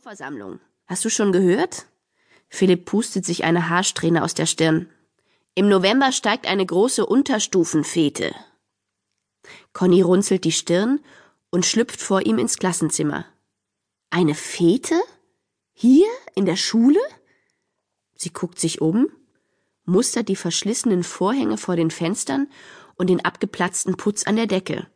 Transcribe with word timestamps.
Hausfrauversammlung. 0.00 0.60
Hast 0.86 1.04
du 1.04 1.10
schon 1.10 1.30
gehört? 1.30 1.86
Philipp 2.48 2.86
pustet 2.86 3.26
sich 3.26 3.44
eine 3.44 3.68
Haarsträhne 3.68 4.24
aus 4.24 4.32
der 4.32 4.46
Stirn. 4.46 4.88
Im 5.54 5.68
November 5.68 6.10
steigt 6.10 6.46
eine 6.46 6.64
große 6.64 7.04
Unterstufenfete. 7.04 8.34
Conny 9.74 10.00
runzelt 10.00 10.44
die 10.44 10.52
Stirn 10.52 11.00
und 11.50 11.66
schlüpft 11.66 12.00
vor 12.00 12.22
ihm 12.22 12.38
ins 12.38 12.56
Klassenzimmer. 12.56 13.26
Eine 14.08 14.34
Fete? 14.34 14.98
Hier? 15.74 16.08
In 16.34 16.46
der 16.46 16.56
Schule? 16.56 17.00
Sie 18.16 18.30
guckt 18.30 18.58
sich 18.58 18.80
um, 18.80 19.08
mustert 19.84 20.28
die 20.28 20.36
verschlissenen 20.36 21.02
Vorhänge 21.02 21.58
vor 21.58 21.76
den 21.76 21.90
Fenstern 21.90 22.48
und 22.94 23.08
den 23.10 23.22
abgeplatzten 23.22 23.96
Putz 23.96 24.24
an 24.24 24.36
der 24.36 24.46
Decke. 24.46 24.86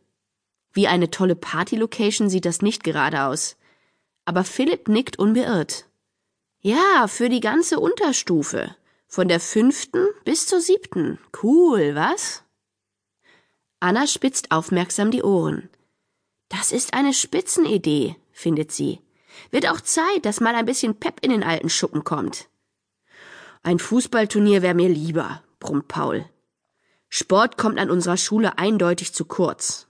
Wie 0.72 0.88
eine 0.88 1.10
tolle 1.10 1.36
Partylocation 1.36 2.30
sieht 2.30 2.46
das 2.46 2.62
nicht 2.62 2.84
gerade 2.84 3.24
aus. 3.24 3.56
Aber 4.24 4.44
Philipp 4.44 4.88
nickt 4.88 5.18
unbeirrt. 5.18 5.86
Ja, 6.60 7.06
für 7.08 7.28
die 7.28 7.40
ganze 7.40 7.78
Unterstufe. 7.78 8.74
Von 9.06 9.28
der 9.28 9.38
fünften 9.38 10.06
bis 10.24 10.46
zur 10.46 10.60
siebten. 10.60 11.18
Cool, 11.42 11.94
was? 11.94 12.42
Anna 13.80 14.06
spitzt 14.06 14.50
aufmerksam 14.50 15.10
die 15.10 15.22
Ohren. 15.22 15.68
Das 16.48 16.72
ist 16.72 16.94
eine 16.94 17.12
Spitzenidee, 17.12 18.16
findet 18.32 18.72
sie. 18.72 19.00
Wird 19.50 19.68
auch 19.68 19.80
Zeit, 19.80 20.24
dass 20.24 20.40
mal 20.40 20.54
ein 20.54 20.66
bisschen 20.66 20.98
Pep 20.98 21.20
in 21.20 21.30
den 21.30 21.42
alten 21.42 21.68
Schuppen 21.68 22.02
kommt. 22.02 22.48
Ein 23.62 23.78
Fußballturnier 23.78 24.62
wäre 24.62 24.74
mir 24.74 24.88
lieber, 24.88 25.42
brummt 25.60 25.88
Paul. 25.88 26.24
Sport 27.08 27.56
kommt 27.58 27.78
an 27.78 27.90
unserer 27.90 28.16
Schule 28.16 28.58
eindeutig 28.58 29.14
zu 29.14 29.24
kurz. 29.24 29.86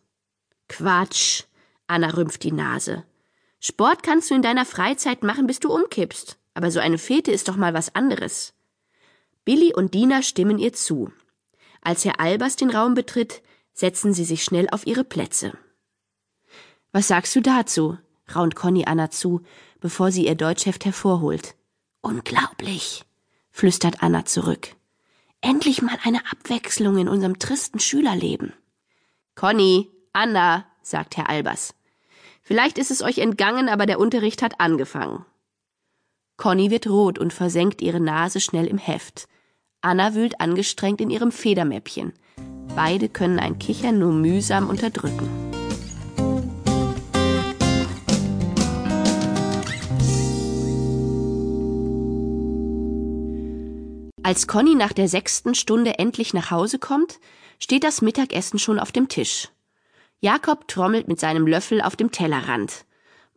Quatsch, 0.69 1.45
Anna 1.87 2.11
rümpft 2.11 2.43
die 2.43 2.53
Nase. 2.53 3.05
Sport 3.67 4.03
kannst 4.03 4.31
du 4.31 4.35
in 4.35 4.43
deiner 4.43 4.67
Freizeit 4.67 5.23
machen, 5.23 5.47
bis 5.47 5.59
du 5.59 5.73
umkippst. 5.73 6.37
Aber 6.53 6.71
so 6.71 6.81
eine 6.81 6.99
Fete 6.99 7.33
ist 7.33 7.49
doch 7.49 7.57
mal 7.57 7.73
was 7.73 7.95
anderes. 7.95 8.53
Billy 9.47 9.73
und 9.75 9.95
Dina 9.95 10.21
stimmen 10.21 10.59
ihr 10.59 10.75
zu. 10.75 11.11
Als 11.81 12.05
Herr 12.05 12.21
Albers 12.21 12.57
den 12.57 12.69
Raum 12.69 12.93
betritt, 12.93 13.43
setzen 13.73 14.13
sie 14.13 14.27
sich 14.27 14.45
schnell 14.45 14.69
auf 14.71 14.87
ihre 14.87 15.03
Plätze. 15.03 15.57
Was 16.93 17.09
sagst 17.09 17.35
du 17.37 17.41
dazu? 17.41 17.97
raunt 18.37 18.55
Conny 18.55 18.85
Anna 18.85 19.11
zu, 19.11 19.41
bevor 19.81 20.13
sie 20.13 20.27
ihr 20.27 20.35
Deutschheft 20.35 20.85
hervorholt. 20.85 21.55
Unglaublich, 22.03 23.07
flüstert 23.51 24.03
Anna 24.03 24.27
zurück. 24.27 24.77
Endlich 25.41 25.81
mal 25.81 25.99
eine 26.05 26.21
Abwechslung 26.31 26.99
in 26.99 27.09
unserem 27.09 27.39
tristen 27.39 27.81
Schülerleben. 27.81 28.53
Conny, 29.35 29.91
Anna, 30.13 30.67
sagt 30.83 31.17
Herr 31.17 31.31
Albers. 31.31 31.75
Vielleicht 32.47 32.77
ist 32.77 32.91
es 32.91 33.03
euch 33.03 33.19
entgangen, 33.19 33.71
aber 33.71 33.87
der 33.87 33.99
Unterricht 33.99 34.43
hat 34.43 34.61
angefangen. 34.61 35.25
Conny 36.37 36.71
wird 36.71 36.87
rot 36.87 37.19
und 37.19 37.33
versenkt 37.33 37.81
ihre 37.81 38.01
Nase 38.01 38.39
schnell 38.39 38.67
im 38.67 38.77
Heft. 38.77 39.29
Anna 39.81 40.15
wühlt 40.15 40.41
angestrengt 40.43 41.01
in 41.01 41.09
ihrem 41.09 41.33
Federmäppchen. 41.33 42.13
Beide 42.77 43.09
können 43.09 43.39
ein 43.39 43.59
Kichern 43.59 43.99
nur 43.99 44.13
mühsam 44.13 44.69
unterdrücken. 44.69 45.29
Als 54.23 54.47
Conny 54.47 54.75
nach 54.75 54.93
der 54.93 55.09
sechsten 55.09 55.55
Stunde 55.55 55.99
endlich 55.99 56.35
nach 56.35 56.51
Hause 56.51 56.79
kommt, 56.79 57.21
steht 57.59 57.85
das 57.85 58.03
Mittagessen 58.03 58.59
schon 58.59 58.79
auf 58.79 58.93
dem 58.93 59.09
Tisch. 59.09 59.49
Jakob 60.25 60.69
trommelt 60.69 61.07
mit 61.07 61.21
seinem 61.21 61.47
Löffel 61.47 61.83
auf 61.83 61.97
dem 61.97 62.11
Tellerrand. 62.11 62.87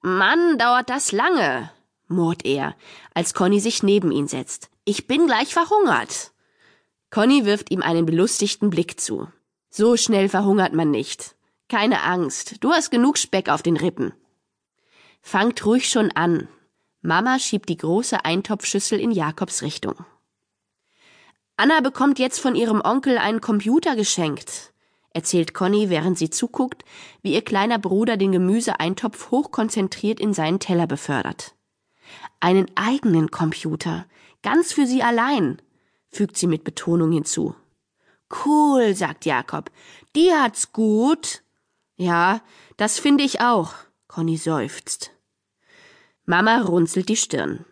Mann, 0.01 0.57
dauert 0.57 0.89
das 0.89 1.11
lange, 1.11 1.69
murrt 2.07 2.45
er, 2.45 2.77
als 3.13 3.33
Conny 3.33 3.59
sich 3.59 3.83
neben 3.83 4.09
ihn 4.09 4.29
setzt. 4.29 4.69
Ich 4.85 5.05
bin 5.05 5.27
gleich 5.27 5.53
verhungert. 5.53 6.31
Conny 7.09 7.43
wirft 7.43 7.71
ihm 7.71 7.81
einen 7.81 8.05
belustigten 8.05 8.69
Blick 8.69 9.01
zu. 9.01 9.27
So 9.69 9.97
schnell 9.97 10.29
verhungert 10.29 10.71
man 10.71 10.89
nicht. 10.89 11.35
Keine 11.67 12.03
Angst, 12.03 12.63
du 12.63 12.71
hast 12.71 12.89
genug 12.89 13.17
Speck 13.17 13.49
auf 13.49 13.61
den 13.61 13.75
Rippen. 13.75 14.13
Fangt 15.21 15.65
ruhig 15.65 15.89
schon 15.89 16.13
an. 16.13 16.47
Mama 17.01 17.37
schiebt 17.37 17.67
die 17.67 17.75
große 17.75 18.23
Eintopfschüssel 18.23 18.97
in 18.97 19.11
Jakobs 19.11 19.61
Richtung. 19.61 20.05
Anna 21.57 21.81
bekommt 21.81 22.17
jetzt 22.17 22.39
von 22.39 22.55
ihrem 22.55 22.79
Onkel 22.79 23.17
einen 23.17 23.41
Computer 23.41 23.97
geschenkt, 23.97 24.71
erzählt 25.17 25.55
Conny, 25.55 25.89
während 25.89 26.15
sie 26.15 26.29
zuguckt, 26.29 26.85
wie 27.23 27.33
ihr 27.33 27.41
kleiner 27.43 27.79
Bruder 27.79 28.17
den 28.17 28.31
Gemüseeintopf 28.31 29.31
hochkonzentriert 29.31 30.19
in 30.19 30.31
seinen 30.31 30.59
Teller 30.59 30.85
befördert. 30.85 31.55
Einen 32.39 32.67
eigenen 32.75 33.31
Computer, 33.31 34.05
ganz 34.43 34.73
für 34.73 34.85
sie 34.85 35.01
allein, 35.01 35.59
fügt 36.07 36.37
sie 36.37 36.45
mit 36.45 36.63
Betonung 36.63 37.11
hinzu. 37.11 37.55
Cool, 38.45 38.93
sagt 38.95 39.25
Jakob. 39.25 39.71
Die 40.15 40.31
hat's 40.31 40.71
gut. 40.71 41.41
Ja, 41.95 42.41
das 42.77 42.99
finde 42.99 43.23
ich 43.23 43.41
auch, 43.41 43.73
Conny 44.07 44.37
seufzt. 44.37 45.11
Mama 46.25 46.61
runzelt 46.61 47.09
die 47.09 47.17
Stirn. 47.17 47.65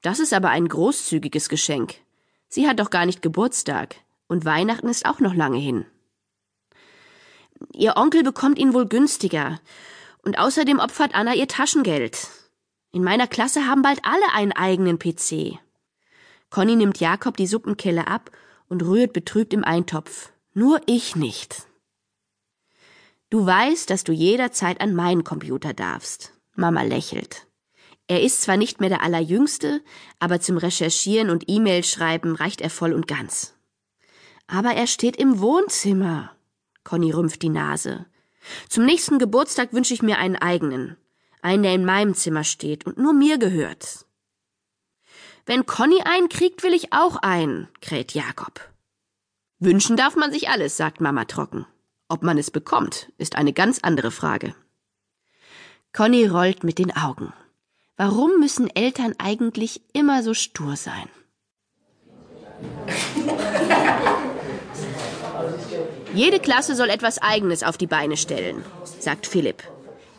Das 0.00 0.20
ist 0.20 0.32
aber 0.32 0.48
ein 0.48 0.68
großzügiges 0.68 1.50
Geschenk. 1.50 1.96
Sie 2.48 2.66
hat 2.66 2.80
doch 2.80 2.88
gar 2.88 3.04
nicht 3.04 3.20
Geburtstag. 3.20 3.96
Und 4.26 4.46
Weihnachten 4.46 4.88
ist 4.88 5.04
auch 5.04 5.20
noch 5.20 5.34
lange 5.34 5.58
hin. 5.58 5.84
Ihr 7.72 7.96
Onkel 7.96 8.22
bekommt 8.22 8.58
ihn 8.58 8.74
wohl 8.74 8.86
günstiger. 8.86 9.60
Und 10.22 10.38
außerdem 10.38 10.78
opfert 10.78 11.14
Anna 11.14 11.34
ihr 11.34 11.48
Taschengeld. 11.48 12.28
In 12.92 13.04
meiner 13.04 13.26
Klasse 13.26 13.66
haben 13.66 13.82
bald 13.82 14.00
alle 14.04 14.32
einen 14.34 14.52
eigenen 14.52 14.98
PC. 14.98 15.58
Conny 16.50 16.76
nimmt 16.76 16.98
Jakob 17.00 17.36
die 17.36 17.46
Suppenkelle 17.46 18.06
ab 18.06 18.30
und 18.68 18.82
rührt 18.82 19.12
betrübt 19.12 19.52
im 19.52 19.64
Eintopf. 19.64 20.32
Nur 20.54 20.80
ich 20.86 21.14
nicht. 21.14 21.62
Du 23.30 23.44
weißt, 23.44 23.90
dass 23.90 24.04
du 24.04 24.12
jederzeit 24.12 24.80
an 24.80 24.94
meinen 24.94 25.22
Computer 25.22 25.74
darfst. 25.74 26.32
Mama 26.54 26.82
lächelt. 26.82 27.46
Er 28.06 28.22
ist 28.22 28.40
zwar 28.40 28.56
nicht 28.56 28.80
mehr 28.80 28.88
der 28.88 29.02
Allerjüngste, 29.02 29.82
aber 30.18 30.40
zum 30.40 30.56
Recherchieren 30.56 31.28
und 31.28 31.44
E-Mail 31.46 31.84
schreiben 31.84 32.34
reicht 32.34 32.62
er 32.62 32.70
voll 32.70 32.94
und 32.94 33.06
ganz. 33.06 33.54
Aber 34.46 34.72
er 34.72 34.86
steht 34.86 35.16
im 35.16 35.40
Wohnzimmer. 35.40 36.34
Conny 36.88 37.10
rümpft 37.10 37.42
die 37.42 37.50
Nase. 37.50 38.06
Zum 38.70 38.86
nächsten 38.86 39.18
Geburtstag 39.18 39.74
wünsche 39.74 39.92
ich 39.92 40.00
mir 40.00 40.16
einen 40.16 40.36
eigenen. 40.36 40.96
Einen, 41.42 41.62
der 41.62 41.74
in 41.74 41.84
meinem 41.84 42.14
Zimmer 42.14 42.44
steht 42.44 42.86
und 42.86 42.96
nur 42.96 43.12
mir 43.12 43.36
gehört. 43.36 44.06
Wenn 45.44 45.66
Conny 45.66 46.00
einen 46.02 46.30
kriegt, 46.30 46.62
will 46.62 46.72
ich 46.72 46.94
auch 46.94 47.16
einen, 47.16 47.68
kräht 47.82 48.14
Jakob. 48.14 48.66
Wünschen 49.58 49.98
darf 49.98 50.16
man 50.16 50.32
sich 50.32 50.48
alles, 50.48 50.78
sagt 50.78 51.02
Mama 51.02 51.26
trocken. 51.26 51.66
Ob 52.08 52.22
man 52.22 52.38
es 52.38 52.50
bekommt, 52.50 53.12
ist 53.18 53.36
eine 53.36 53.52
ganz 53.52 53.80
andere 53.82 54.10
Frage. 54.10 54.54
Conny 55.92 56.26
rollt 56.26 56.64
mit 56.64 56.78
den 56.78 56.96
Augen. 56.96 57.34
Warum 57.98 58.40
müssen 58.40 58.74
Eltern 58.74 59.14
eigentlich 59.18 59.82
immer 59.92 60.22
so 60.22 60.32
stur 60.32 60.76
sein? 60.76 61.10
Jede 66.14 66.40
Klasse 66.40 66.74
soll 66.74 66.90
etwas 66.90 67.18
Eigenes 67.18 67.62
auf 67.62 67.76
die 67.76 67.86
Beine 67.86 68.16
stellen, 68.16 68.64
sagt 68.84 69.26
Philipp. 69.26 69.62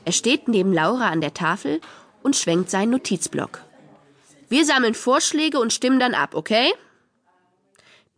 Er 0.05 0.11
steht 0.11 0.47
neben 0.47 0.71
Laura 0.71 1.09
an 1.09 1.21
der 1.21 1.33
Tafel 1.33 1.81
und 2.23 2.35
schwenkt 2.35 2.69
seinen 2.69 2.91
Notizblock. 2.91 3.61
Wir 4.49 4.65
sammeln 4.65 4.93
Vorschläge 4.93 5.59
und 5.59 5.73
stimmen 5.73 5.99
dann 5.99 6.13
ab, 6.13 6.35
okay? 6.35 6.71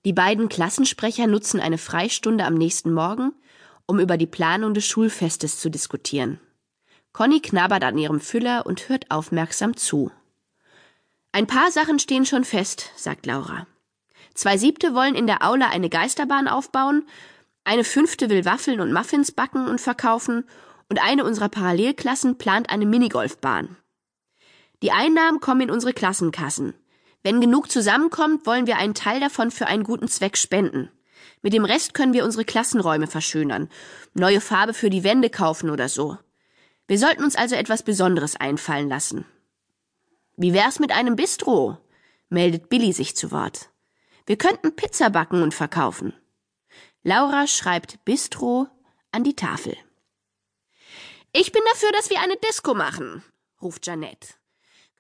Die 0.06 0.14
beiden 0.14 0.50
Klassensprecher 0.50 1.28
nutzen 1.28 1.60
eine 1.60 1.78
Freistunde 1.78 2.46
am 2.46 2.56
nächsten 2.56 2.94
Morgen, 2.94 3.34
um 3.86 4.00
über 4.00 4.18
die 4.18 4.28
Planung 4.28 4.74
des 4.74 4.86
Schulfestes 4.86 5.60
zu 5.60 5.70
diskutieren. 5.70 6.40
Conny 7.14 7.42
knabbert 7.42 7.84
an 7.84 7.98
ihrem 7.98 8.22
Füller 8.22 8.66
und 8.66 8.90
hört 8.90 9.12
aufmerksam 9.12 9.76
zu. 9.76 10.12
Ein 11.34 11.48
paar 11.48 11.72
Sachen 11.72 12.00
stehen 12.00 12.26
schon 12.26 12.46
fest, 12.46 12.92
sagt 12.96 13.26
Laura. 13.26 13.68
Zwei 14.34 14.58
Siebte 14.58 14.96
wollen 14.96 15.16
in 15.16 15.28
der 15.28 15.46
Aula 15.46 15.70
eine 15.70 15.90
Geisterbahn 15.90 16.48
aufbauen, 16.48 17.04
eine 17.64 17.84
Fünfte 17.84 18.30
will 18.30 18.46
Waffeln 18.46 18.80
und 18.80 18.94
Muffins 18.94 19.32
backen 19.32 19.68
und 19.68 19.80
verkaufen 19.80 20.46
und 20.90 21.02
eine 21.02 21.24
unserer 21.24 21.50
Parallelklassen 21.50 22.38
plant 22.38 22.70
eine 22.70 22.86
Minigolfbahn. 22.86 23.78
Die 24.82 24.92
Einnahmen 24.92 25.40
kommen 25.40 25.62
in 25.62 25.72
unsere 25.72 25.94
Klassenkassen. 25.94 26.74
Wenn 27.24 27.40
genug 27.40 27.72
zusammenkommt, 27.72 28.46
wollen 28.48 28.66
wir 28.66 28.78
einen 28.78 28.96
Teil 28.96 29.20
davon 29.20 29.52
für 29.52 29.68
einen 29.68 29.84
guten 29.84 30.08
Zweck 30.08 30.38
spenden. 30.38 30.90
Mit 31.44 31.54
dem 31.54 31.66
Rest 31.66 31.94
können 31.94 32.14
wir 32.14 32.26
unsere 32.26 32.46
Klassenräume 32.46 33.08
verschönern, 33.08 33.70
neue 34.14 34.42
Farbe 34.42 34.74
für 34.74 34.90
die 34.90 35.04
Wände 35.04 35.30
kaufen 35.30 35.70
oder 35.70 35.88
so. 35.88 36.18
Wir 36.88 36.98
sollten 36.98 37.24
uns 37.24 37.36
also 37.36 37.56
etwas 37.56 37.84
Besonderes 37.84 38.36
einfallen 38.36 38.90
lassen. 38.90 39.26
Wie 40.36 40.54
wär's 40.54 40.80
mit 40.80 40.92
einem 40.92 41.16
Bistro? 41.16 41.78
meldet 42.30 42.70
Billy 42.70 42.92
sich 42.92 43.16
zu 43.16 43.32
Wort. 43.32 43.70
Wir 44.26 44.38
könnten 44.38 44.76
Pizza 44.76 45.10
backen 45.10 45.44
und 45.44 45.54
verkaufen. 45.54 46.14
Laura 47.04 47.48
schreibt 47.48 48.06
Bistro 48.06 48.68
an 49.12 49.24
die 49.24 49.36
Tafel. 49.36 49.76
Ich 51.34 51.52
bin 51.52 51.64
dafür, 51.72 51.92
dass 51.94 52.12
wir 52.12 52.22
eine 52.22 52.38
Disco 52.38 52.76
machen, 52.76 53.24
ruft 53.60 53.88
Janette. 53.88 54.36